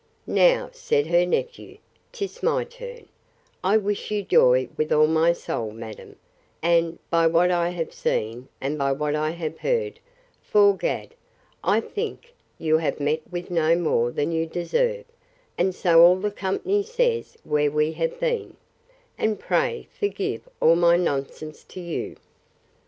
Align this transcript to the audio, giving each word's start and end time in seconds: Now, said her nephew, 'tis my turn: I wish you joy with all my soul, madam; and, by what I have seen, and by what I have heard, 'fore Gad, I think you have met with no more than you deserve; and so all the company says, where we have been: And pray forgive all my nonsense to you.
Now, 0.25 0.71
said 0.73 1.05
her 1.05 1.27
nephew, 1.27 1.77
'tis 2.11 2.41
my 2.41 2.63
turn: 2.63 3.07
I 3.63 3.77
wish 3.77 4.09
you 4.09 4.23
joy 4.23 4.67
with 4.75 4.91
all 4.91 5.05
my 5.05 5.31
soul, 5.31 5.69
madam; 5.69 6.15
and, 6.59 6.97
by 7.11 7.27
what 7.27 7.51
I 7.51 7.69
have 7.69 7.93
seen, 7.93 8.47
and 8.59 8.79
by 8.79 8.93
what 8.93 9.13
I 9.15 9.29
have 9.29 9.59
heard, 9.59 9.99
'fore 10.41 10.75
Gad, 10.75 11.13
I 11.63 11.81
think 11.81 12.33
you 12.57 12.79
have 12.79 12.99
met 12.99 13.21
with 13.29 13.51
no 13.51 13.75
more 13.75 14.09
than 14.09 14.31
you 14.31 14.47
deserve; 14.47 15.05
and 15.55 15.75
so 15.75 16.01
all 16.01 16.15
the 16.19 16.31
company 16.31 16.81
says, 16.81 17.37
where 17.43 17.69
we 17.69 17.91
have 17.91 18.19
been: 18.19 18.55
And 19.19 19.39
pray 19.39 19.87
forgive 19.91 20.49
all 20.59 20.75
my 20.77 20.97
nonsense 20.97 21.63
to 21.65 21.79
you. 21.79 22.15